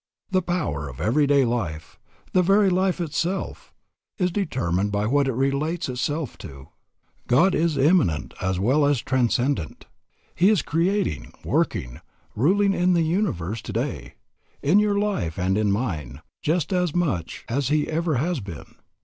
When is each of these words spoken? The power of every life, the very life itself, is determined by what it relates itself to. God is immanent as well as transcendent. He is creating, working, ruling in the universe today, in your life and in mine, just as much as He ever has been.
The 0.31 0.41
power 0.41 0.89
of 0.89 0.99
every 0.99 1.27
life, 1.27 1.99
the 2.33 2.41
very 2.41 2.71
life 2.71 2.99
itself, 2.99 3.71
is 4.17 4.31
determined 4.31 4.91
by 4.91 5.05
what 5.05 5.27
it 5.27 5.33
relates 5.33 5.87
itself 5.89 6.39
to. 6.39 6.69
God 7.27 7.53
is 7.53 7.77
immanent 7.77 8.33
as 8.41 8.59
well 8.59 8.87
as 8.87 8.99
transcendent. 9.03 9.85
He 10.33 10.49
is 10.49 10.63
creating, 10.63 11.33
working, 11.45 11.99
ruling 12.35 12.73
in 12.73 12.93
the 12.93 13.03
universe 13.03 13.61
today, 13.61 14.15
in 14.63 14.79
your 14.79 14.97
life 14.97 15.37
and 15.37 15.55
in 15.55 15.71
mine, 15.71 16.23
just 16.41 16.73
as 16.73 16.95
much 16.95 17.45
as 17.47 17.67
He 17.67 17.87
ever 17.87 18.15
has 18.15 18.39
been. 18.39 18.73